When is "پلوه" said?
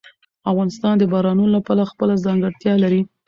1.65-1.85